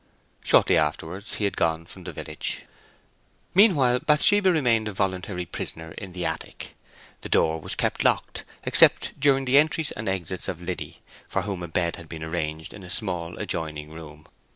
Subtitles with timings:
[0.43, 2.63] Shortly afterwards he had gone from the village.
[3.53, 6.73] Meanwhile, Bathsheba remained a voluntary prisoner in the attic.
[7.21, 11.61] The door was kept locked, except during the entries and exits of Liddy, for whom
[11.61, 14.25] a bed had been arranged in a small adjoining room.